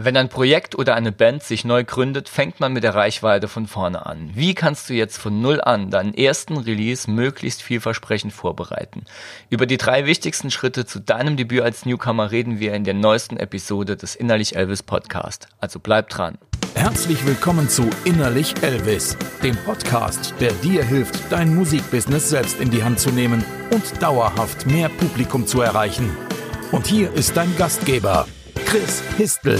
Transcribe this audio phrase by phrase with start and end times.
[0.00, 3.66] Wenn ein Projekt oder eine Band sich neu gründet, fängt man mit der Reichweite von
[3.66, 4.30] vorne an.
[4.32, 9.06] Wie kannst du jetzt von Null an deinen ersten Release möglichst vielversprechend vorbereiten?
[9.50, 13.38] Über die drei wichtigsten Schritte zu deinem Debüt als Newcomer reden wir in der neuesten
[13.38, 15.48] Episode des Innerlich Elvis Podcast.
[15.58, 16.38] Also bleib dran.
[16.76, 22.84] Herzlich willkommen zu Innerlich Elvis, dem Podcast, der dir hilft, dein Musikbusiness selbst in die
[22.84, 26.16] Hand zu nehmen und dauerhaft mehr Publikum zu erreichen.
[26.70, 28.28] Und hier ist dein Gastgeber,
[28.64, 29.58] Chris Histel.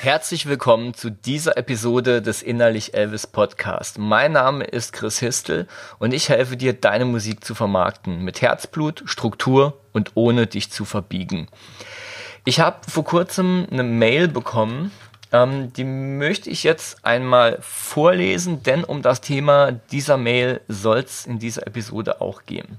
[0.00, 3.98] Herzlich willkommen zu dieser Episode des Innerlich Elvis Podcast.
[3.98, 5.66] Mein Name ist Chris Histel
[5.98, 10.84] und ich helfe dir, deine Musik zu vermarkten mit Herzblut, Struktur und ohne dich zu
[10.84, 11.48] verbiegen.
[12.44, 14.90] Ich habe vor kurzem eine Mail bekommen
[15.32, 21.26] ähm, die möchte ich jetzt einmal vorlesen, denn um das Thema dieser Mail soll es
[21.26, 22.78] in dieser Episode auch gehen.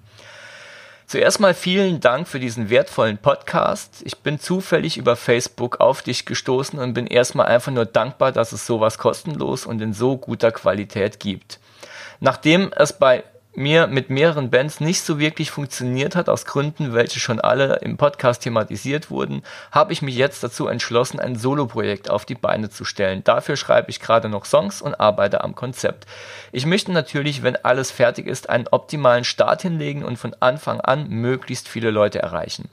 [1.09, 4.03] Zuerst mal vielen Dank für diesen wertvollen Podcast.
[4.05, 8.51] Ich bin zufällig über Facebook auf dich gestoßen und bin erstmal einfach nur dankbar, dass
[8.51, 11.59] es sowas kostenlos und in so guter Qualität gibt.
[12.19, 13.23] Nachdem es bei
[13.55, 17.97] mir mit mehreren Bands nicht so wirklich funktioniert hat, aus Gründen, welche schon alle im
[17.97, 22.85] Podcast thematisiert wurden, habe ich mich jetzt dazu entschlossen, ein Soloprojekt auf die Beine zu
[22.85, 23.23] stellen.
[23.23, 26.05] Dafür schreibe ich gerade noch Songs und arbeite am Konzept.
[26.51, 31.09] Ich möchte natürlich, wenn alles fertig ist, einen optimalen Start hinlegen und von Anfang an
[31.09, 32.69] möglichst viele Leute erreichen.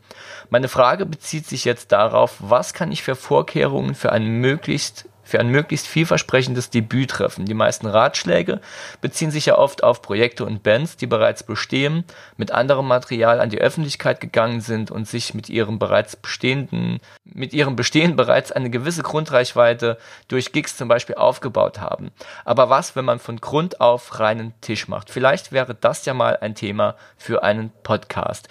[0.51, 5.41] Meine Frage bezieht sich jetzt darauf, was kann ich für Vorkehrungen für einen möglichst für
[5.41, 7.45] ein möglichst vielversprechendes Debüt treffen.
[7.47, 8.61] Die meisten Ratschläge
[9.01, 12.05] beziehen sich ja oft auf Projekte und Bands, die bereits bestehen,
[12.37, 17.53] mit anderem Material an die Öffentlichkeit gegangen sind und sich mit ihrem bereits bestehenden, mit
[17.53, 22.13] ihrem Bestehen bereits eine gewisse Grundreichweite durch Gigs zum Beispiel aufgebaut haben.
[22.45, 25.11] Aber was, wenn man von Grund auf reinen Tisch macht?
[25.11, 28.49] Vielleicht wäre das ja mal ein Thema für einen Podcast.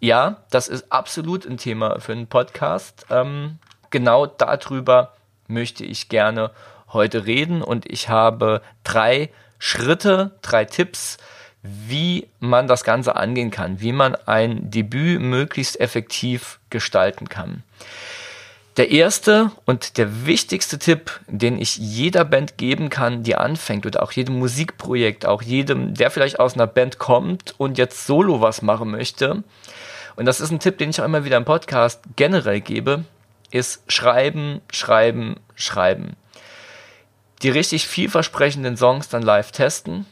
[0.00, 3.06] Ja, das ist absolut ein Thema für einen Podcast.
[3.10, 3.58] Ähm,
[3.90, 5.15] genau darüber
[5.48, 6.50] möchte ich gerne
[6.92, 11.18] heute reden und ich habe drei Schritte, drei Tipps,
[11.62, 17.62] wie man das Ganze angehen kann, wie man ein Debüt möglichst effektiv gestalten kann.
[18.76, 24.02] Der erste und der wichtigste Tipp, den ich jeder Band geben kann, die anfängt oder
[24.02, 28.60] auch jedem Musikprojekt, auch jedem, der vielleicht aus einer Band kommt und jetzt solo was
[28.60, 29.42] machen möchte.
[30.14, 33.04] Und das ist ein Tipp, den ich auch immer wieder im Podcast generell gebe
[33.50, 36.16] ist schreiben, schreiben, schreiben.
[37.42, 40.06] Die richtig vielversprechenden Songs dann live testen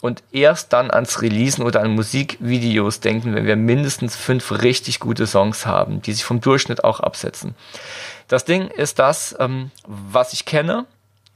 [0.00, 5.26] und erst dann ans Releasen oder an Musikvideos denken, wenn wir mindestens fünf richtig gute
[5.26, 7.54] Songs haben, die sich vom Durchschnitt auch absetzen.
[8.28, 10.86] Das Ding ist das, ähm, was ich kenne,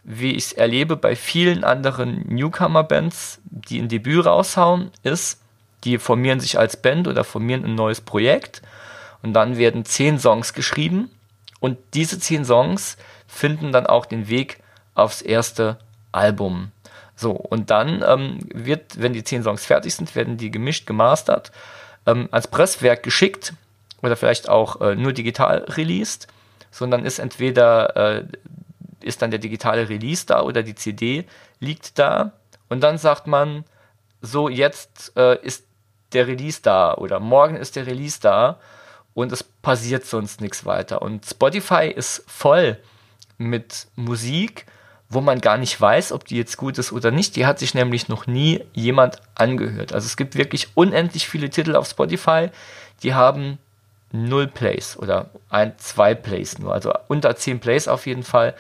[0.05, 5.41] wie ich es erlebe bei vielen anderen Newcomer-Bands, die ein Debüt raushauen, ist,
[5.85, 8.63] die formieren sich als Band oder formieren ein neues Projekt
[9.23, 11.11] und dann werden zehn Songs geschrieben
[11.63, 12.97] und diese zehn Songs
[13.29, 14.59] finden dann auch den Weg
[14.97, 15.79] aufs erste
[16.11, 16.73] Album.
[17.15, 21.53] So, und dann ähm, wird, wenn die zehn Songs fertig sind, werden die gemischt, gemastert,
[22.05, 23.55] ähm, als Presswerk geschickt
[24.03, 26.27] oder vielleicht auch äh, nur digital released,
[26.73, 28.25] sondern ist entweder äh,
[29.01, 31.27] ist dann der digitale Release da oder die CD
[31.61, 32.33] liegt da
[32.71, 33.65] und dann sagt man,
[34.21, 35.65] so jetzt äh, ist
[36.13, 38.59] der Release da oder morgen ist der Release da
[39.15, 41.03] und es passiert sonst nichts weiter.
[41.03, 42.79] Und Spotify ist voll
[43.39, 44.67] mit Musik,
[45.09, 47.37] wo man gar nicht weiß, ob die jetzt gut ist oder nicht.
[47.37, 49.93] Die hat sich nämlich noch nie jemand angehört.
[49.93, 52.49] Also es gibt wirklich unendlich viele Titel auf Spotify,
[53.03, 53.59] die haben
[54.13, 58.55] null Plays oder ein, zwei Plays nur, also unter zehn Plays auf jeden Fall,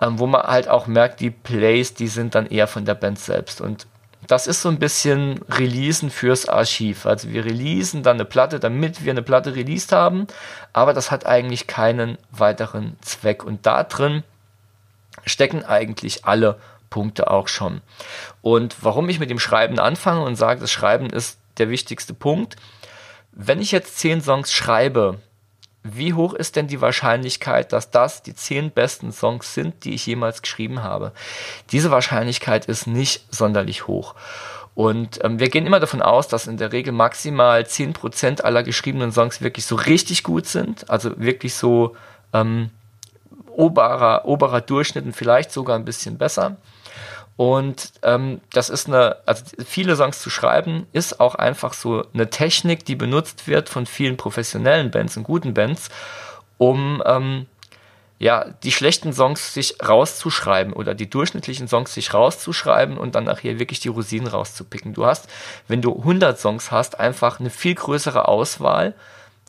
[0.00, 3.18] ähm, wo man halt auch merkt, die Plays, die sind dann eher von der Band
[3.18, 3.60] selbst.
[3.60, 3.86] Und
[4.26, 7.06] das ist so ein bisschen Releasen fürs Archiv.
[7.06, 10.26] Also wir releasen dann eine Platte, damit wir eine Platte released haben,
[10.72, 13.44] aber das hat eigentlich keinen weiteren Zweck.
[13.44, 14.24] Und da drin
[15.24, 16.58] stecken eigentlich alle
[16.90, 17.82] Punkte auch schon.
[18.42, 22.56] Und warum ich mit dem Schreiben anfange und sage, das Schreiben ist der wichtigste Punkt.
[23.32, 25.20] Wenn ich jetzt zehn Songs schreibe,
[25.92, 30.06] wie hoch ist denn die Wahrscheinlichkeit, dass das die zehn besten Songs sind, die ich
[30.06, 31.12] jemals geschrieben habe?
[31.72, 34.14] Diese Wahrscheinlichkeit ist nicht sonderlich hoch.
[34.74, 39.10] Und ähm, wir gehen immer davon aus, dass in der Regel maximal 10% aller geschriebenen
[39.10, 41.96] Songs wirklich so richtig gut sind, also wirklich so
[42.34, 42.70] ähm,
[43.48, 46.56] oberer, oberer Durchschnitt und vielleicht sogar ein bisschen besser.
[47.36, 52.30] Und ähm, das ist eine, also viele Songs zu schreiben, ist auch einfach so eine
[52.30, 55.90] Technik, die benutzt wird von vielen professionellen Bands und guten Bands,
[56.56, 57.46] um ähm,
[58.18, 63.58] ja, die schlechten Songs sich rauszuschreiben oder die durchschnittlichen Songs sich rauszuschreiben und dann nachher
[63.58, 64.94] wirklich die Rosinen rauszupicken.
[64.94, 65.28] Du hast,
[65.68, 68.94] wenn du 100 Songs hast, einfach eine viel größere Auswahl,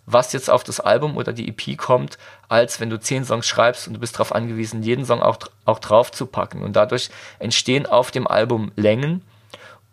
[0.07, 2.17] was jetzt auf das Album oder die EP kommt,
[2.47, 5.79] als wenn du 10 Songs schreibst und du bist darauf angewiesen, jeden Song auch, auch
[5.79, 6.63] drauf zu packen.
[6.63, 7.09] Und dadurch
[7.39, 9.21] entstehen auf dem Album Längen,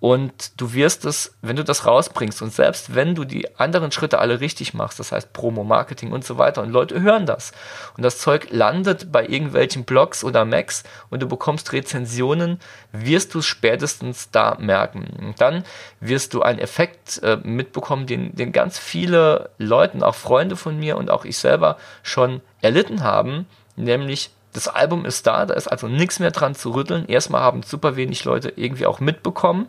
[0.04, 4.18] und du wirst es, wenn du das rausbringst und selbst wenn du die anderen Schritte
[4.18, 7.52] alle richtig machst, das heißt Promo, Marketing und so weiter, und Leute hören das
[7.96, 12.60] und das Zeug landet bei irgendwelchen Blogs oder Macs und du bekommst Rezensionen,
[12.92, 15.06] wirst du es spätestens da merken.
[15.20, 15.64] Und dann
[16.00, 20.98] wirst du einen Effekt äh, mitbekommen, den, den ganz viele Leute, auch Freunde von mir
[20.98, 25.88] und auch ich selber schon erlitten haben, nämlich das Album ist da, da ist also
[25.88, 27.06] nichts mehr dran zu rütteln.
[27.06, 29.66] Erstmal haben super wenig Leute irgendwie auch mitbekommen,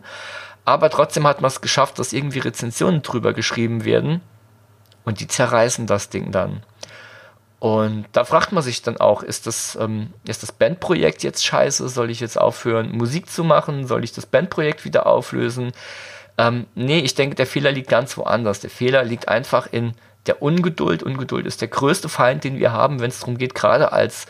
[0.64, 4.22] aber trotzdem hat man es geschafft, dass irgendwie Rezensionen drüber geschrieben werden
[5.04, 6.62] und die zerreißen das Ding dann.
[7.58, 11.88] Und da fragt man sich dann auch, ist das, ähm, ist das Bandprojekt jetzt scheiße?
[11.88, 13.86] Soll ich jetzt aufhören, Musik zu machen?
[13.86, 15.72] Soll ich das Bandprojekt wieder auflösen?
[16.38, 18.60] Ähm, nee, ich denke, der Fehler liegt ganz woanders.
[18.60, 19.94] Der Fehler liegt einfach in
[20.26, 21.02] der Ungeduld.
[21.02, 24.26] Ungeduld ist der größte Feind, den wir haben, wenn es darum geht, gerade als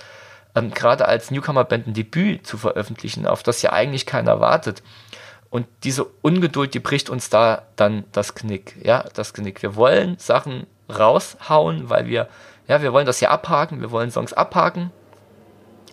[0.56, 4.82] ähm, gerade als Newcomer-Band ein Debüt zu veröffentlichen, auf das ja eigentlich keiner wartet.
[5.50, 9.62] Und diese Ungeduld, die bricht uns da dann das Knick, ja, das Knick.
[9.62, 12.28] Wir wollen Sachen raushauen, weil wir,
[12.66, 14.90] ja, wir wollen das ja abhaken, wir wollen Songs abhaken.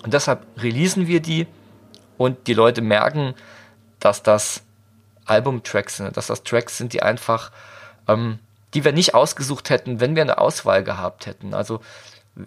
[0.01, 1.45] Und deshalb releasen wir die
[2.17, 3.35] und die Leute merken,
[3.99, 4.63] dass das
[5.25, 7.51] Album-Tracks sind, dass das Tracks sind, die einfach,
[8.07, 8.39] ähm,
[8.73, 11.53] die wir nicht ausgesucht hätten, wenn wir eine Auswahl gehabt hätten.
[11.53, 11.79] Also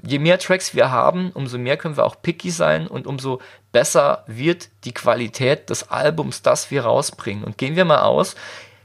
[0.03, 3.41] je mehr Tracks wir haben, umso mehr können wir auch picky sein und umso
[3.73, 7.45] besser wird die Qualität des Albums, das wir rausbringen.
[7.45, 8.35] Und gehen wir mal aus,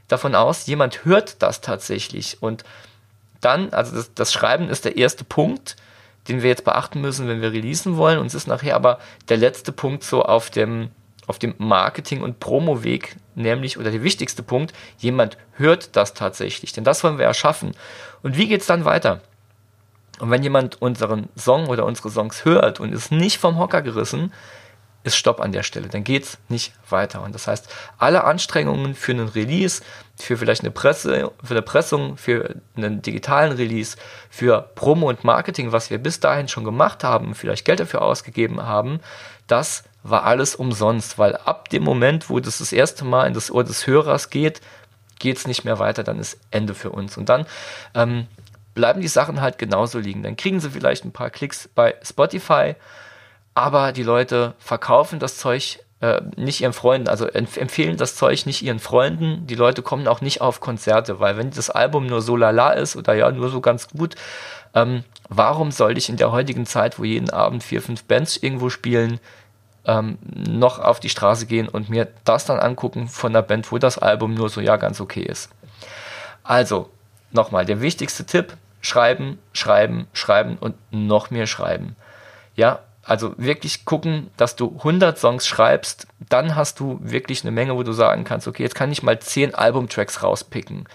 [0.08, 2.42] davon aus, jemand hört das tatsächlich.
[2.42, 2.64] Und
[3.40, 5.76] dann, also das, das Schreiben ist der erste Punkt,
[6.28, 8.18] den wir jetzt beachten müssen, wenn wir releasen wollen.
[8.18, 10.90] Und es ist nachher aber der letzte Punkt so auf dem,
[11.26, 16.72] auf dem Marketing- und Promo-Weg, nämlich, oder der wichtigste Punkt, jemand hört das tatsächlich.
[16.72, 17.72] Denn das wollen wir erschaffen.
[18.22, 19.20] Und wie geht's dann weiter?
[20.20, 24.32] Und wenn jemand unseren Song oder unsere Songs hört und ist nicht vom Hocker gerissen,
[25.04, 25.88] ist Stopp an der Stelle.
[25.88, 27.22] Dann geht's nicht weiter.
[27.22, 27.68] Und das heißt,
[27.98, 29.82] alle Anstrengungen für einen Release,
[30.16, 33.96] für vielleicht eine Presse, für eine Pressung, für einen digitalen Release,
[34.30, 38.62] für Promo und Marketing, was wir bis dahin schon gemacht haben, vielleicht Geld dafür ausgegeben
[38.62, 39.00] haben,
[39.46, 43.50] das war alles umsonst, weil ab dem Moment, wo das das erste Mal in das
[43.50, 44.60] Ohr des Hörers geht,
[45.18, 47.16] geht's nicht mehr weiter, dann ist Ende für uns.
[47.16, 47.46] Und dann
[47.94, 48.26] ähm,
[48.74, 50.22] bleiben die Sachen halt genauso liegen.
[50.22, 52.74] Dann kriegen sie vielleicht ein paar Klicks bei Spotify,
[53.54, 58.44] aber die Leute verkaufen das Zeug äh, nicht ihren Freunden, also empf empfehlen das Zeug
[58.44, 59.46] nicht ihren Freunden.
[59.46, 62.96] Die Leute kommen auch nicht auf Konzerte, weil wenn das Album nur so lala ist
[62.96, 64.16] oder ja nur so ganz gut,
[64.74, 68.68] ähm, warum soll ich in der heutigen Zeit, wo jeden Abend vier, fünf Bands irgendwo
[68.68, 69.20] spielen,
[69.84, 73.78] ähm, noch auf die Straße gehen und mir das dann angucken von der Band, wo
[73.78, 75.50] das Album nur so ja ganz okay ist.
[76.42, 76.90] Also,
[77.30, 81.96] nochmal, der wichtigste Tipp, schreiben, schreiben, schreiben und noch mehr schreiben.
[82.54, 87.74] Ja, also wirklich gucken, dass du 100 Songs schreibst, dann hast du wirklich eine Menge,
[87.76, 90.86] wo du sagen kannst, okay, jetzt kann ich mal 10 Albumtracks rauspicken.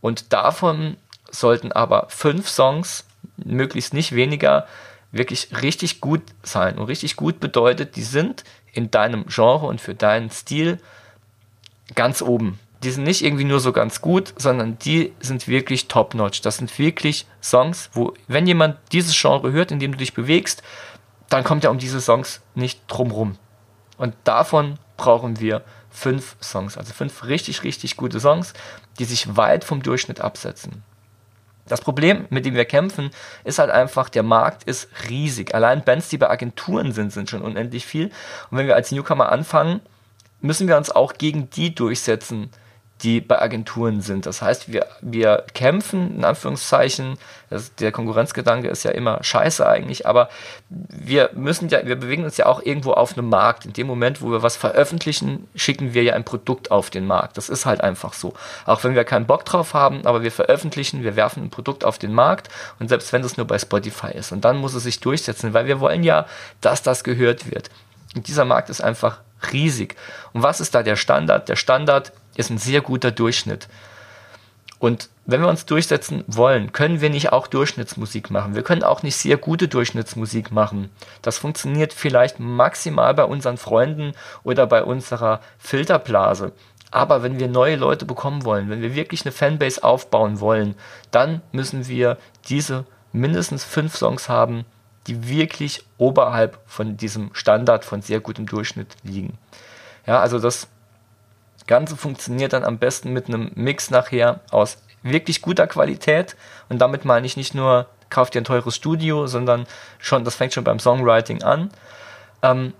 [0.00, 0.96] Und davon
[1.30, 3.04] sollten aber 5 Songs,
[3.36, 4.66] möglichst nicht weniger,
[5.12, 6.78] wirklich richtig gut sein.
[6.78, 10.80] Und richtig gut bedeutet, die sind in deinem Genre und für deinen Stil
[11.94, 16.42] ganz oben die sind nicht irgendwie nur so ganz gut, sondern die sind wirklich top-notch.
[16.42, 20.62] Das sind wirklich Songs, wo, wenn jemand dieses Genre hört, in dem du dich bewegst,
[21.28, 23.36] dann kommt er um diese Songs nicht drumrum.
[23.96, 28.52] Und davon brauchen wir fünf Songs, also fünf richtig, richtig gute Songs,
[28.98, 30.82] die sich weit vom Durchschnitt absetzen.
[31.66, 33.10] Das Problem, mit dem wir kämpfen,
[33.44, 35.54] ist halt einfach, der Markt ist riesig.
[35.54, 38.10] Allein Bands, die bei Agenturen sind, sind schon unendlich viel.
[38.50, 39.80] Und wenn wir als Newcomer anfangen,
[40.42, 42.50] müssen wir uns auch gegen die durchsetzen,
[43.04, 44.24] die bei Agenturen sind.
[44.24, 47.18] Das heißt, wir, wir kämpfen, in Anführungszeichen,
[47.50, 50.30] das, der Konkurrenzgedanke ist ja immer scheiße eigentlich, aber
[50.68, 53.66] wir müssen ja, wir bewegen uns ja auch irgendwo auf einem Markt.
[53.66, 57.36] In dem Moment, wo wir was veröffentlichen, schicken wir ja ein Produkt auf den Markt.
[57.36, 58.32] Das ist halt einfach so.
[58.64, 61.98] Auch wenn wir keinen Bock drauf haben, aber wir veröffentlichen, wir werfen ein Produkt auf
[61.98, 64.32] den Markt und selbst wenn das nur bei Spotify ist.
[64.32, 66.24] Und dann muss es sich durchsetzen, weil wir wollen ja,
[66.62, 67.68] dass das gehört wird.
[68.16, 69.18] Und dieser Markt ist einfach
[69.52, 69.94] riesig.
[70.32, 71.50] Und was ist da der Standard?
[71.50, 73.68] Der Standard ist ein sehr guter Durchschnitt.
[74.78, 78.54] Und wenn wir uns durchsetzen wollen, können wir nicht auch Durchschnittsmusik machen.
[78.54, 80.90] Wir können auch nicht sehr gute Durchschnittsmusik machen.
[81.22, 84.12] Das funktioniert vielleicht maximal bei unseren Freunden
[84.42, 86.52] oder bei unserer Filterblase.
[86.90, 90.74] Aber wenn wir neue Leute bekommen wollen, wenn wir wirklich eine Fanbase aufbauen wollen,
[91.10, 94.64] dann müssen wir diese mindestens fünf Songs haben,
[95.06, 99.38] die wirklich oberhalb von diesem Standard von sehr gutem Durchschnitt liegen.
[100.06, 100.68] Ja, also das
[101.66, 106.36] Ganze funktioniert dann am besten mit einem Mix nachher aus wirklich guter Qualität
[106.68, 109.66] und damit meine ich nicht nur, kauft dir ein teures Studio, sondern
[109.98, 111.70] schon, das fängt schon beim Songwriting an
[112.42, 112.74] ähm,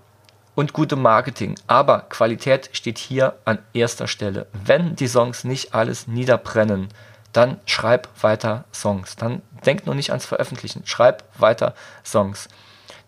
[0.55, 1.55] und gutem Marketing.
[1.67, 4.47] Aber Qualität steht hier an erster Stelle.
[4.53, 6.89] Wenn die Songs nicht alles niederbrennen,
[7.33, 9.17] dann schreib weiter Songs.
[9.17, 11.75] Dann denk nur nicht ans Veröffentlichen, schreib weiter
[12.05, 12.47] Songs.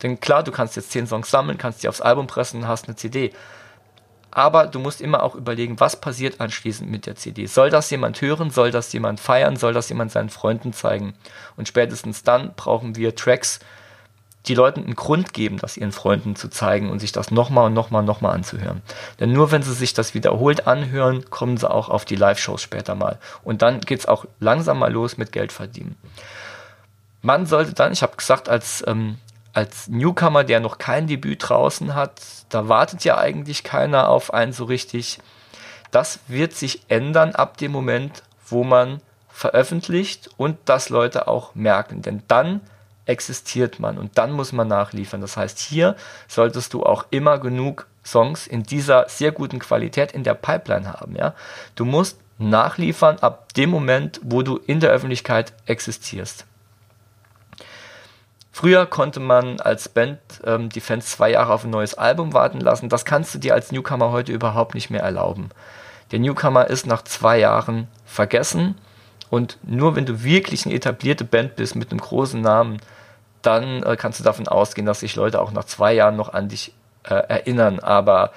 [0.03, 2.87] Denn klar, du kannst jetzt zehn Songs sammeln, kannst die aufs Album pressen und hast
[2.87, 3.33] eine CD.
[4.37, 7.47] Aber du musst immer auch überlegen, was passiert anschließend mit der CD.
[7.47, 8.51] Soll das jemand hören?
[8.51, 9.55] Soll das jemand feiern?
[9.55, 11.15] Soll das jemand seinen Freunden zeigen?
[11.55, 13.59] Und spätestens dann brauchen wir Tracks,
[14.45, 17.73] die Leuten einen Grund geben, das ihren Freunden zu zeigen und sich das nochmal und
[17.73, 18.83] nochmal und nochmal anzuhören.
[19.19, 22.93] Denn nur wenn sie sich das wiederholt anhören, kommen sie auch auf die Live-Shows später
[22.93, 23.17] mal.
[23.43, 25.95] Und dann geht es auch langsam mal los mit Geld verdienen.
[27.23, 29.17] Man sollte dann, ich habe gesagt, als, ähm,
[29.57, 34.53] als Newcomer, der noch kein Debüt draußen hat, da wartet ja eigentlich keiner auf einen
[34.53, 35.17] so richtig.
[35.89, 42.03] Das wird sich ändern ab dem Moment, wo man veröffentlicht und das Leute auch merken.
[42.03, 42.61] Denn dann
[43.07, 45.21] existiert man und dann muss man nachliefern.
[45.21, 45.95] Das heißt, hier
[46.27, 51.15] solltest du auch immer genug Songs in dieser sehr guten Qualität in der Pipeline haben.
[51.15, 51.33] Ja?
[51.73, 56.45] Du musst nachliefern ab dem Moment, wo du in der Öffentlichkeit existierst.
[58.57, 62.59] Früher konnte man als Band ähm, die Fans zwei Jahre auf ein neues Album warten
[62.59, 62.89] lassen.
[62.89, 65.49] Das kannst du dir als Newcomer heute überhaupt nicht mehr erlauben.
[66.11, 68.75] Der Newcomer ist nach zwei Jahren vergessen
[69.29, 72.81] und nur wenn du wirklich eine etablierte Band bist mit einem großen Namen,
[73.43, 76.49] dann äh, kannst du davon ausgehen, dass sich Leute auch nach zwei Jahren noch an
[76.49, 76.73] dich
[77.03, 77.79] äh, erinnern.
[77.79, 78.31] Aber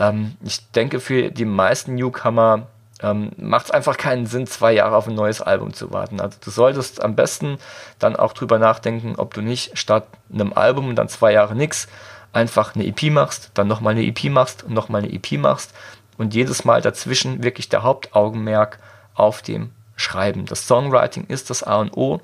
[0.00, 2.66] ähm, ich denke, für die meisten Newcomer
[3.02, 6.20] ähm, macht es einfach keinen Sinn, zwei Jahre auf ein neues Album zu warten.
[6.20, 7.58] Also du solltest am besten
[7.98, 11.88] dann auch drüber nachdenken, ob du nicht statt einem Album und dann zwei Jahre nichts
[12.32, 15.74] einfach eine EP machst, dann nochmal eine EP machst und nochmal eine EP machst
[16.16, 18.78] und jedes Mal dazwischen wirklich der Hauptaugenmerk
[19.14, 20.46] auf dem Schreiben.
[20.46, 22.20] Das Songwriting ist das A und O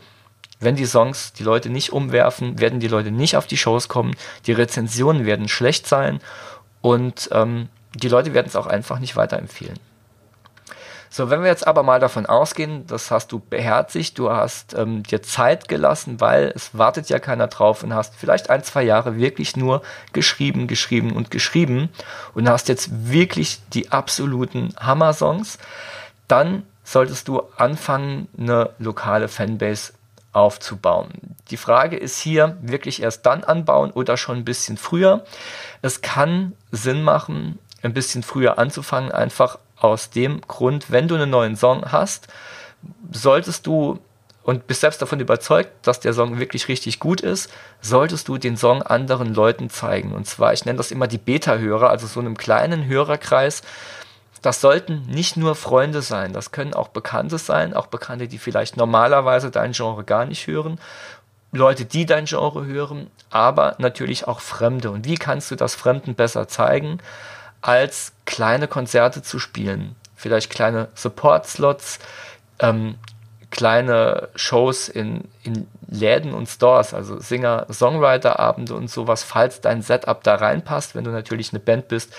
[0.60, 4.16] wenn die Songs die Leute nicht umwerfen, werden die Leute nicht auf die Shows kommen,
[4.46, 6.20] die Rezensionen werden schlecht sein
[6.80, 9.78] und ähm, die Leute werden es auch einfach nicht weiterempfehlen.
[11.10, 15.02] So, wenn wir jetzt aber mal davon ausgehen, das hast du beherzigt, du hast ähm,
[15.02, 19.16] dir Zeit gelassen, weil es wartet ja keiner drauf und hast vielleicht ein, zwei Jahre
[19.16, 21.88] wirklich nur geschrieben, geschrieben und geschrieben
[22.34, 25.58] und hast jetzt wirklich die absoluten Hammer-Songs,
[26.28, 29.92] dann solltest du anfangen, eine lokale Fanbase
[30.32, 31.36] aufzubauen.
[31.50, 35.24] Die Frage ist hier wirklich erst dann anbauen oder schon ein bisschen früher.
[35.82, 41.30] Es kann Sinn machen, ein bisschen früher anzufangen, einfach aus dem Grund, wenn du einen
[41.30, 42.28] neuen Song hast,
[43.12, 43.98] solltest du
[44.42, 48.56] und bist selbst davon überzeugt, dass der Song wirklich richtig gut ist, solltest du den
[48.56, 50.12] Song anderen Leuten zeigen.
[50.12, 53.60] Und zwar, ich nenne das immer die Beta-Hörer, also so einem kleinen Hörerkreis,
[54.40, 58.78] das sollten nicht nur Freunde sein, das können auch Bekannte sein, auch Bekannte, die vielleicht
[58.78, 60.78] normalerweise dein Genre gar nicht hören,
[61.52, 64.90] Leute, die dein Genre hören, aber natürlich auch Fremde.
[64.90, 67.00] Und wie kannst du das Fremden besser zeigen,
[67.60, 69.94] als kleine Konzerte zu spielen?
[70.16, 71.98] Vielleicht kleine Support-Slots,
[72.58, 72.96] ähm,
[73.50, 80.34] kleine Shows in, in Läden und Stores, also Singer-Songwriter-Abende und sowas, falls dein Setup da
[80.34, 82.12] reinpasst, wenn du natürlich eine Band bist.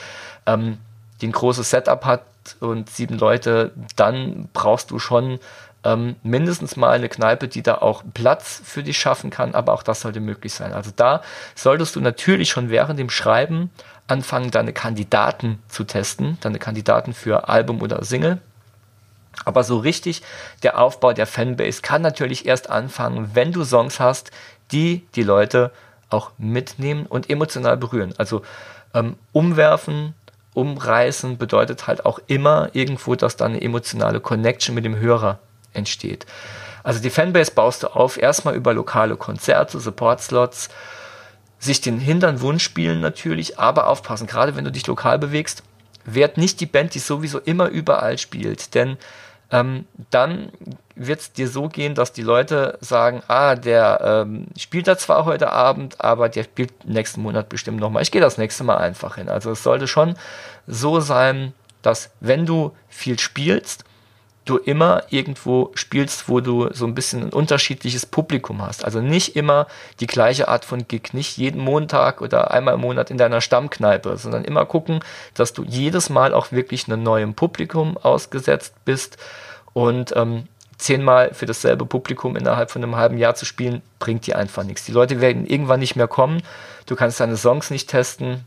[0.46, 0.80] Ähm,
[1.22, 2.24] die ein großes Setup hat
[2.60, 5.40] und sieben Leute, dann brauchst du schon
[5.84, 9.84] ähm, mindestens mal eine Kneipe, die da auch Platz für dich schaffen kann, aber auch
[9.84, 10.74] das sollte möglich sein.
[10.74, 11.22] Also da
[11.56, 13.70] solltest du natürlich schon während dem Schreiben
[14.10, 18.40] anfangen, deine Kandidaten zu testen, deine Kandidaten für Album oder Single.
[19.46, 20.22] Aber so richtig
[20.64, 24.32] der Aufbau der Fanbase kann natürlich erst anfangen, wenn du Songs hast,
[24.72, 25.72] die die Leute
[26.10, 28.14] auch mitnehmen und emotional berühren.
[28.18, 28.42] Also
[28.94, 30.16] ähm, umwerfen,
[30.54, 35.40] umreißen bedeutet halt auch immer irgendwo, dass da eine emotionale Connection mit dem Hörer
[35.74, 36.26] entsteht.
[36.84, 40.70] Also die Fanbase baust du auf, erstmal über lokale Konzerte, Support-Slots,
[41.60, 45.64] sich den Hintern Wunsch spielen natürlich, aber aufpassen, gerade wenn du dich lokal bewegst,
[46.06, 48.98] werd nicht die Band, die sowieso immer überall spielt, denn
[49.52, 50.52] ähm, dann
[50.96, 55.26] wird es dir so gehen, dass die Leute sagen, ah, der ähm, spielt da zwar
[55.26, 58.04] heute Abend, aber der spielt nächsten Monat bestimmt nochmal.
[58.04, 59.30] Ich gehe das nächste Mal einfach hin.
[59.30, 60.16] Also es sollte schon
[60.68, 63.86] so sein, dass wenn du viel spielst,
[64.50, 68.84] du immer irgendwo spielst, wo du so ein bisschen ein unterschiedliches Publikum hast.
[68.84, 69.68] Also nicht immer
[70.00, 74.18] die gleiche Art von Gig, nicht jeden Montag oder einmal im Monat in deiner Stammkneipe,
[74.18, 75.02] sondern immer gucken,
[75.34, 79.18] dass du jedes Mal auch wirklich einem neuen Publikum ausgesetzt bist
[79.74, 84.38] und ähm, zehnmal für dasselbe Publikum innerhalb von einem halben Jahr zu spielen, bringt dir
[84.38, 84.86] einfach nichts.
[84.86, 86.42] Die Leute werden irgendwann nicht mehr kommen.
[86.86, 88.46] Du kannst deine Songs nicht testen.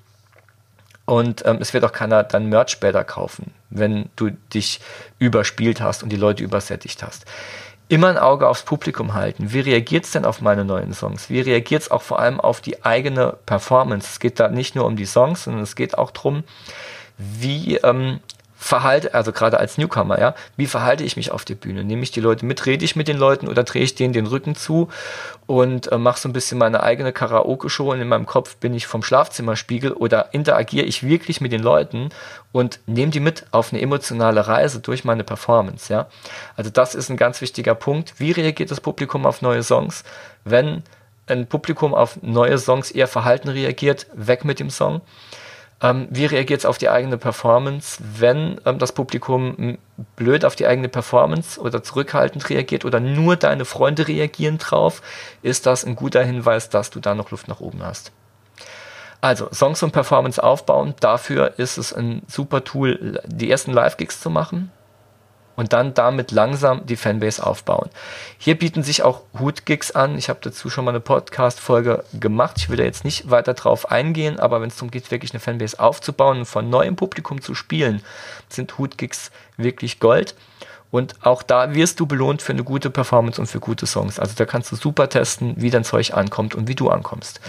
[1.05, 4.81] Und ähm, es wird auch keiner dein Merch später kaufen, wenn du dich
[5.19, 7.25] überspielt hast und die Leute übersättigt hast.
[7.89, 9.53] Immer ein Auge aufs Publikum halten.
[9.53, 11.29] Wie reagiert es denn auf meine neuen Songs?
[11.29, 14.09] Wie reagiert es auch vor allem auf die eigene Performance?
[14.13, 16.45] Es geht da nicht nur um die Songs, sondern es geht auch darum,
[17.19, 18.21] wie ähm,
[18.63, 21.83] verhalte, also gerade als Newcomer, ja, wie verhalte ich mich auf der Bühne?
[21.83, 24.27] Nehme ich die Leute mit, rede ich mit den Leuten oder drehe ich denen den
[24.27, 24.89] Rücken zu
[25.47, 28.87] und äh, mache so ein bisschen meine eigene Karaoke-Show und in meinem Kopf bin ich
[28.87, 32.11] vom Schlafzimmerspiegel oder interagiere ich wirklich mit den Leuten
[32.53, 36.07] und nehme die mit auf eine emotionale Reise durch meine Performance, ja.
[36.57, 38.15] Also das ist ein ganz wichtiger Punkt.
[38.19, 40.05] Wie reagiert das Publikum auf neue Songs?
[40.45, 40.85] Wenn
[41.27, 45.01] ein Publikum auf neue Songs eher verhalten reagiert, weg mit dem Song.
[45.83, 49.79] Ähm, wie reagiert es auf die eigene Performance, wenn ähm, das Publikum
[50.17, 55.03] blöd auf die eigene Performance oder zurückhaltend reagiert oder nur deine Freunde reagieren drauf?
[55.43, 58.13] Ist das ein guter Hinweis, dass du da noch Luft nach oben hast?
[59.21, 64.31] Also, Songs und Performance aufbauen, dafür ist es ein super Tool, die ersten Live-Gigs zu
[64.31, 64.71] machen
[65.57, 67.91] und dann damit langsam die Fanbase aufbauen.
[68.39, 70.17] Hier bieten sich auch Hoot-Gigs an.
[70.19, 72.57] Ich habe dazu schon mal eine Podcast-Folge gemacht.
[72.59, 75.41] Ich will da jetzt nicht weiter drauf eingehen, aber wenn es darum geht, wirklich eine
[75.41, 78.03] Fanbase aufzubauen und von neuem Publikum zu spielen,
[78.49, 80.35] sind Hoot-Gigs wirklich Gold.
[80.91, 84.19] Und auch da wirst du belohnt für eine gute Performance und für gute Songs.
[84.19, 87.41] Also da kannst du super testen, wie dein Zeug ankommt und wie du ankommst.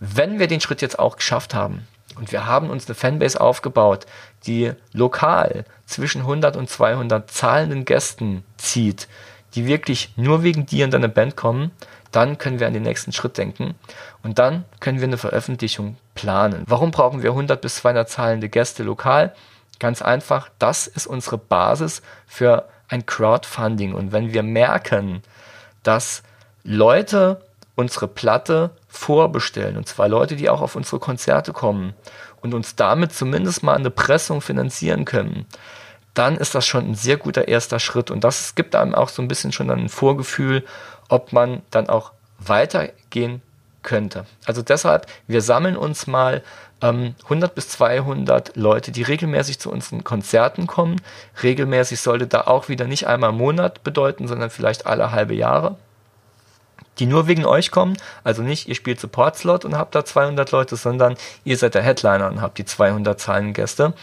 [0.00, 1.86] Wenn wir den Schritt jetzt auch geschafft haben,
[2.16, 4.06] und wir haben uns eine Fanbase aufgebaut,
[4.46, 9.08] die lokal zwischen 100 und 200 zahlenden Gästen zieht,
[9.54, 11.70] die wirklich nur wegen dir in deine Band kommen,
[12.10, 13.74] dann können wir an den nächsten Schritt denken
[14.22, 16.64] und dann können wir eine Veröffentlichung planen.
[16.66, 19.34] Warum brauchen wir 100 bis 200 zahlende Gäste lokal?
[19.80, 25.22] Ganz einfach, das ist unsere Basis für ein Crowdfunding und wenn wir merken,
[25.82, 26.22] dass
[26.62, 27.40] Leute
[27.76, 29.76] unsere Platte vorbestellen.
[29.76, 31.94] Und zwar Leute, die auch auf unsere Konzerte kommen
[32.40, 35.46] und uns damit zumindest mal eine Pressung finanzieren können.
[36.14, 38.10] Dann ist das schon ein sehr guter erster Schritt.
[38.10, 40.64] Und das gibt einem auch so ein bisschen schon ein Vorgefühl,
[41.08, 43.42] ob man dann auch weitergehen
[43.82, 44.24] könnte.
[44.46, 46.42] Also deshalb, wir sammeln uns mal
[46.80, 51.00] ähm, 100 bis 200 Leute, die regelmäßig zu unseren Konzerten kommen.
[51.42, 55.76] Regelmäßig sollte da auch wieder nicht einmal im Monat bedeuten, sondern vielleicht alle halbe Jahre
[56.98, 57.96] die nur wegen euch kommen.
[58.22, 62.28] Also nicht, ihr spielt Support-Slot und habt da 200 Leute, sondern ihr seid der Headliner
[62.28, 63.94] und habt die 200 Zahlen Gäste.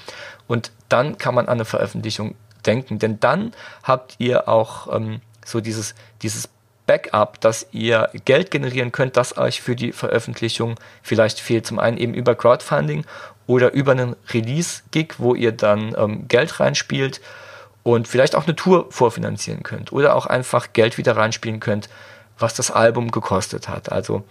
[0.48, 3.54] Und dann kann man an eine Veröffentlichung denken, denn dann
[3.84, 6.50] habt ihr auch ähm, so dieses, dieses
[6.86, 11.66] Backup, dass ihr Geld generieren könnt, das euch für die Veröffentlichung vielleicht fehlt.
[11.66, 13.06] Zum einen eben über Crowdfunding
[13.48, 17.22] oder über einen Release-Gig, wo ihr dann ähm, Geld reinspielt
[17.84, 21.90] und vielleicht auch eine Tour vorfinanzieren könnt oder auch einfach Geld wieder reinspielen könnt,
[22.42, 23.92] was das Album gekostet hat.
[23.92, 24.24] Also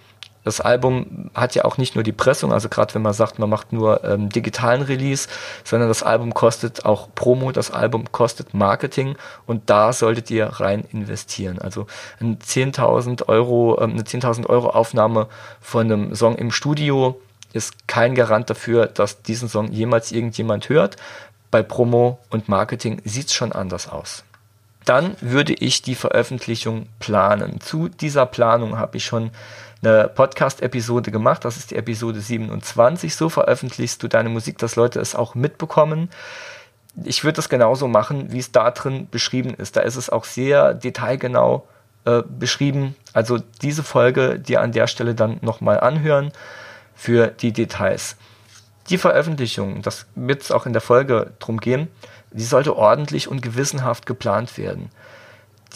[0.43, 3.51] das Album hat ja auch nicht nur die Pressung, also gerade wenn man sagt, man
[3.51, 5.29] macht nur ähm, digitalen Release,
[5.65, 10.85] sondern das Album kostet auch Promo, das Album kostet Marketing und da solltet ihr rein
[10.93, 11.59] investieren.
[11.59, 11.87] Also
[12.21, 15.29] ein 10.000 Euro, ähm, eine 10.000 Euro Aufnahme
[15.61, 17.21] von einem Song im Studio
[17.53, 20.97] ist kein Garant dafür, dass diesen Song jemals irgendjemand hört.
[21.51, 24.25] Bei Promo und Marketing sieht es schon anders aus
[24.91, 27.61] dann würde ich die Veröffentlichung planen.
[27.61, 29.31] Zu dieser Planung habe ich schon
[29.85, 31.45] eine Podcast-Episode gemacht.
[31.45, 33.15] Das ist die Episode 27.
[33.15, 36.11] So veröffentlichst du deine Musik, dass Leute es auch mitbekommen.
[37.05, 39.77] Ich würde das genauso machen, wie es da drin beschrieben ist.
[39.77, 41.69] Da ist es auch sehr detailgenau
[42.05, 42.97] äh, beschrieben.
[43.13, 46.33] Also diese Folge dir an der Stelle dann nochmal anhören
[46.97, 48.17] für die Details.
[48.89, 51.87] Die Veröffentlichung, das wird es auch in der Folge drum gehen,
[52.33, 54.91] die sollte ordentlich und gewissenhaft geplant werden.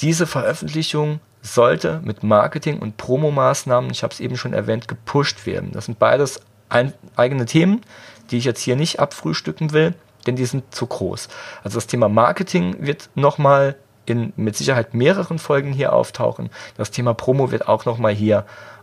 [0.00, 5.72] Diese Veröffentlichung sollte mit Marketing- und Promomaßnahmen, ich habe es eben schon erwähnt, gepusht werden.
[5.72, 7.82] Das sind beides ein, eigene Themen,
[8.30, 9.94] die ich jetzt hier nicht abfrühstücken will,
[10.26, 11.28] denn die sind zu groß.
[11.62, 16.50] Also das Thema Marketing wird nochmal in mit Sicherheit mehreren Folgen hier auftauchen.
[16.76, 18.73] Das Thema Promo wird auch nochmal hier auftauchen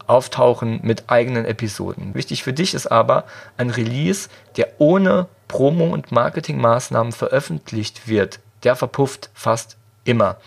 [0.84, 2.14] mit eigenen Episoden.
[2.14, 3.26] Wichtig für dich ist aber
[3.58, 10.38] ein Release, der ohne Promo- und Marketingmaßnahmen veröffentlicht wird, der verpufft fast immer.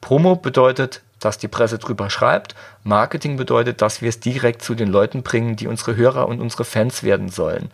[0.00, 2.54] Promo bedeutet, dass die Presse drüber schreibt.
[2.82, 6.64] Marketing bedeutet, dass wir es direkt zu den Leuten bringen, die unsere Hörer und unsere
[6.64, 7.70] Fans werden sollen.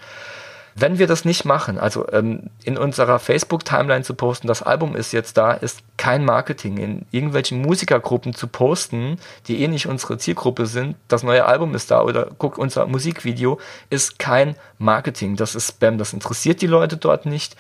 [0.79, 5.11] Wenn wir das nicht machen, also ähm, in unserer Facebook-Timeline zu posten, das Album ist
[5.13, 6.77] jetzt da, ist kein Marketing.
[6.77, 11.91] In irgendwelchen Musikergruppen zu posten, die eh nicht unsere Zielgruppe sind, das neue Album ist
[11.91, 13.59] da oder guck unser Musikvideo,
[13.89, 15.37] ist kein Marketing.
[15.37, 15.97] Das ist Spam.
[15.97, 17.57] Das interessiert die Leute dort nicht.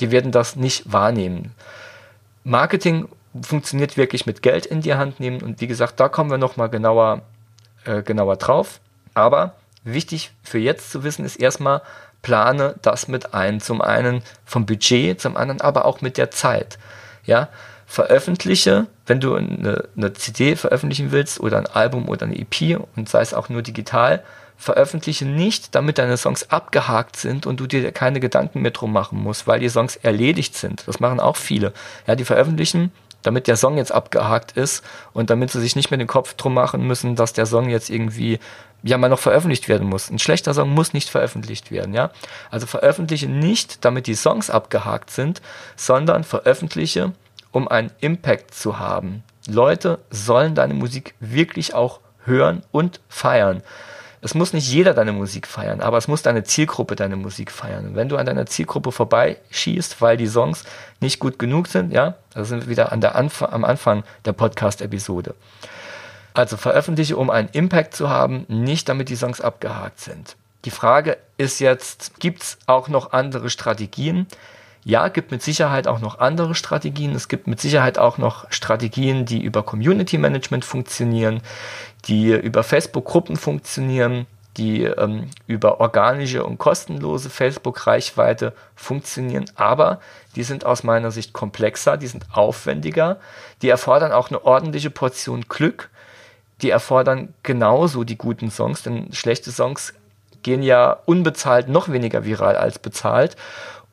[0.00, 1.54] Die werden das nicht wahrnehmen.
[2.44, 3.08] Marketing
[3.40, 5.40] funktioniert wirklich mit Geld in die Hand nehmen.
[5.40, 7.22] Und wie gesagt, da kommen wir nochmal genauer,
[7.86, 8.80] äh, genauer drauf.
[9.14, 9.54] Aber
[9.84, 11.80] wichtig für jetzt zu wissen ist erstmal,
[12.22, 13.60] plane das mit ein.
[13.60, 16.78] Zum einen vom Budget, zum anderen aber auch mit der Zeit.
[17.24, 17.48] Ja,
[17.86, 23.08] veröffentliche, wenn du eine, eine CD veröffentlichen willst oder ein Album oder eine EP und
[23.08, 24.22] sei es auch nur digital,
[24.58, 29.22] veröffentliche nicht, damit deine Songs abgehakt sind und du dir keine Gedanken mehr drum machen
[29.22, 30.86] musst, weil die Songs erledigt sind.
[30.86, 31.72] Das machen auch viele.
[32.06, 35.98] Ja, die veröffentlichen, damit der Song jetzt abgehakt ist und damit sie sich nicht mehr
[35.98, 38.38] den Kopf drum machen müssen, dass der Song jetzt irgendwie
[38.82, 40.10] ja mal noch veröffentlicht werden muss.
[40.10, 42.10] Ein schlechter Song muss nicht veröffentlicht werden, ja?
[42.50, 45.42] Also veröffentliche nicht, damit die Songs abgehakt sind,
[45.76, 47.12] sondern veröffentliche,
[47.50, 49.24] um einen Impact zu haben.
[49.48, 53.62] Leute sollen deine Musik wirklich auch hören und feiern.
[54.20, 57.88] Es muss nicht jeder deine Musik feiern, aber es muss deine Zielgruppe deine Musik feiern.
[57.88, 60.64] Und wenn du an deiner Zielgruppe vorbeischießt, weil die Songs
[61.00, 64.32] nicht gut genug sind, ja, da sind wir wieder an der Anf am Anfang der
[64.32, 65.34] Podcast-Episode.
[66.34, 70.36] Also veröffentliche, um einen Impact zu haben, nicht damit die Songs abgehakt sind.
[70.64, 74.26] Die Frage ist jetzt, gibt es auch noch andere Strategien?
[74.88, 77.14] Ja, gibt mit Sicherheit auch noch andere Strategien.
[77.14, 81.42] Es gibt mit Sicherheit auch noch Strategien, die über Community Management funktionieren,
[82.06, 84.24] die über Facebook-Gruppen funktionieren,
[84.56, 89.44] die ähm, über organische und kostenlose Facebook-Reichweite funktionieren.
[89.56, 90.00] Aber
[90.36, 93.18] die sind aus meiner Sicht komplexer, die sind aufwendiger,
[93.60, 95.90] die erfordern auch eine ordentliche Portion Glück,
[96.62, 99.92] die erfordern genauso die guten Songs, denn schlechte Songs
[100.42, 103.36] gehen ja unbezahlt noch weniger viral als bezahlt.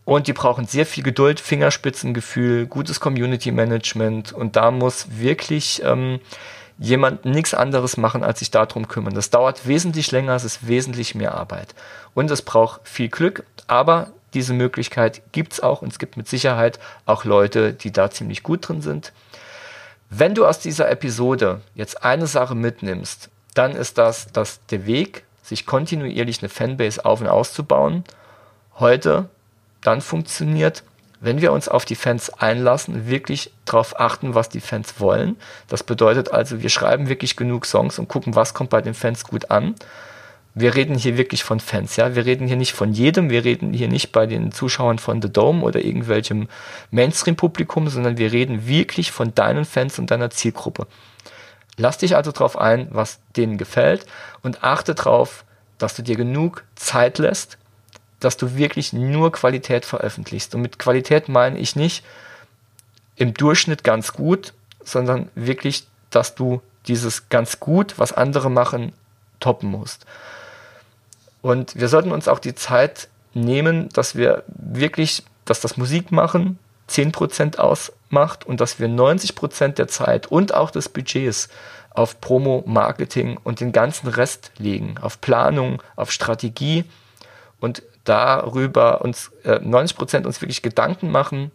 [0.05, 4.31] Und die brauchen sehr viel Geduld, Fingerspitzengefühl, gutes Community Management.
[4.31, 6.19] Und da muss wirklich ähm,
[6.77, 9.15] jemand nichts anderes machen, als sich darum kümmern.
[9.15, 11.73] Das dauert wesentlich länger, es ist wesentlich mehr Arbeit.
[12.13, 16.79] Und es braucht viel Glück, aber diese Möglichkeit gibt's auch und es gibt mit Sicherheit
[17.05, 19.13] auch Leute, die da ziemlich gut drin sind.
[20.09, 25.23] Wenn du aus dieser Episode jetzt eine Sache mitnimmst, dann ist das, dass der Weg,
[25.41, 28.03] sich kontinuierlich eine Fanbase auf und auszubauen,
[28.79, 29.29] heute
[29.85, 30.83] dann funktioniert,
[31.21, 35.37] wenn wir uns auf die Fans einlassen, wirklich darauf achten, was die Fans wollen.
[35.67, 39.23] Das bedeutet also, wir schreiben wirklich genug Songs und gucken, was kommt bei den Fans
[39.23, 39.75] gut an.
[40.53, 42.15] Wir reden hier wirklich von Fans, ja.
[42.15, 45.31] Wir reden hier nicht von jedem, wir reden hier nicht bei den Zuschauern von The
[45.31, 46.47] Dome oder irgendwelchem
[46.91, 50.87] Mainstream-Publikum, sondern wir reden wirklich von deinen Fans und deiner Zielgruppe.
[51.77, 54.05] Lass dich also darauf ein, was denen gefällt
[54.43, 55.43] und achte darauf,
[55.77, 57.57] dass du dir genug Zeit lässt,
[58.25, 60.55] dass du wirklich nur Qualität veröffentlichst.
[60.55, 62.03] Und mit Qualität meine ich nicht
[63.15, 68.93] im Durchschnitt ganz gut, sondern wirklich, dass du dieses ganz gut, was andere machen,
[69.39, 70.07] toppen musst.
[71.43, 76.57] Und wir sollten uns auch die Zeit nehmen, dass wir wirklich, dass das Musikmachen
[76.89, 81.49] 10% ausmacht und dass wir 90% der Zeit und auch des Budgets
[81.91, 86.85] auf Promo, Marketing und den ganzen Rest legen, auf Planung, auf Strategie
[87.59, 91.51] und darüber uns äh, 90 Prozent uns wirklich Gedanken machen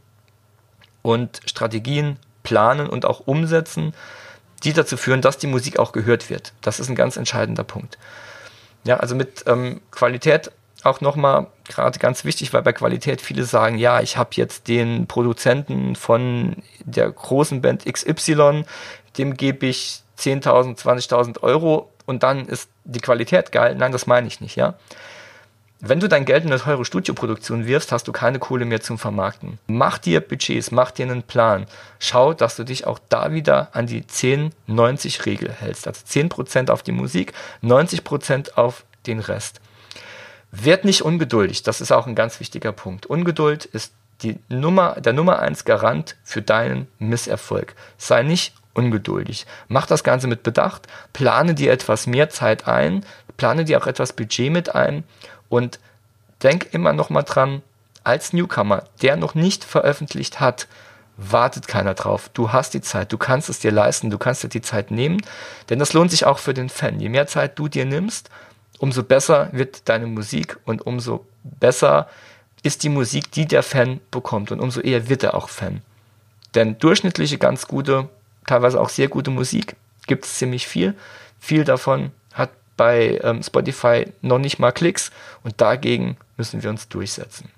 [1.02, 3.94] und Strategien planen und auch umsetzen,
[4.62, 6.52] die dazu führen, dass die Musik auch gehört wird.
[6.60, 7.98] Das ist ein ganz entscheidender Punkt.
[8.84, 10.50] Ja, also mit ähm, Qualität
[10.82, 15.06] auch nochmal gerade ganz wichtig, weil bei Qualität viele sagen, ja, ich habe jetzt den
[15.06, 18.64] Produzenten von der großen Band XY,
[19.18, 23.74] dem gebe ich 10.000, 20.000 Euro und dann ist die Qualität geil.
[23.74, 24.74] Nein, das meine ich nicht, ja.
[25.82, 28.98] Wenn du dein Geld in eine teure Studioproduktion wirfst, hast du keine Kohle mehr zum
[28.98, 29.58] Vermarkten.
[29.66, 31.64] Mach dir Budgets, mach dir einen Plan.
[31.98, 35.86] Schau, dass du dich auch da wieder an die 10-90-Regel hältst.
[35.86, 39.62] Also 10% auf die Musik, 90% auf den Rest.
[40.52, 43.06] Werd nicht ungeduldig, das ist auch ein ganz wichtiger Punkt.
[43.06, 47.74] Ungeduld ist die Nummer, der Nummer 1 Garant für deinen Misserfolg.
[47.96, 49.46] Sei nicht ungeduldig.
[49.68, 53.02] Mach das Ganze mit Bedacht, plane dir etwas mehr Zeit ein,
[53.38, 55.04] plane dir auch etwas Budget mit ein
[55.50, 55.78] und
[56.42, 57.60] denk immer noch mal dran,
[58.02, 60.66] als Newcomer, der noch nicht veröffentlicht hat,
[61.18, 62.30] wartet keiner drauf.
[62.32, 65.20] Du hast die Zeit, du kannst es dir leisten, du kannst dir die Zeit nehmen,
[65.68, 66.98] denn das lohnt sich auch für den Fan.
[66.98, 68.30] Je mehr Zeit du dir nimmst,
[68.78, 72.08] umso besser wird deine Musik und umso besser
[72.62, 75.82] ist die Musik, die der Fan bekommt und umso eher wird er auch Fan.
[76.54, 78.08] Denn durchschnittliche, ganz gute,
[78.46, 80.94] teilweise auch sehr gute Musik gibt es ziemlich viel.
[81.38, 82.12] Viel davon
[82.80, 85.10] bei ähm, Spotify noch nicht mal Klicks
[85.44, 87.50] und dagegen müssen wir uns durchsetzen.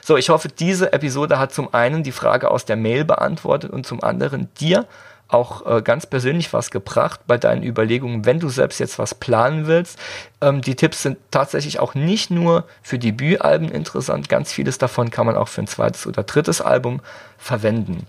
[0.00, 3.84] So, ich hoffe, diese Episode hat zum einen die Frage aus der Mail beantwortet und
[3.84, 4.86] zum anderen dir
[5.26, 9.66] auch äh, ganz persönlich was gebracht bei deinen Überlegungen, wenn du selbst jetzt was planen
[9.66, 9.98] willst.
[10.40, 15.26] Ähm, die Tipps sind tatsächlich auch nicht nur für Debütalben interessant, ganz vieles davon kann
[15.26, 17.00] man auch für ein zweites oder drittes Album
[17.38, 18.06] verwenden.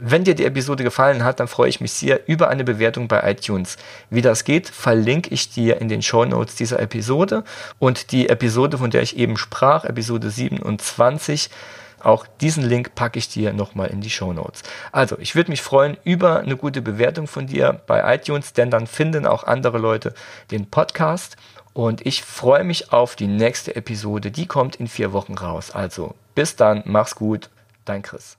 [0.00, 3.28] Wenn dir die Episode gefallen hat, dann freue ich mich sehr über eine Bewertung bei
[3.28, 3.76] iTunes.
[4.10, 7.42] Wie das geht, verlinke ich dir in den Show Notes dieser Episode
[7.80, 11.50] und die Episode, von der ich eben sprach, Episode 27,
[11.98, 14.62] auch diesen Link packe ich dir nochmal in die Show Notes.
[14.92, 18.86] Also, ich würde mich freuen über eine gute Bewertung von dir bei iTunes, denn dann
[18.86, 20.14] finden auch andere Leute
[20.52, 21.36] den Podcast.
[21.72, 24.30] Und ich freue mich auf die nächste Episode.
[24.30, 25.72] Die kommt in vier Wochen raus.
[25.72, 27.50] Also, bis dann, mach's gut,
[27.84, 28.38] dein Chris.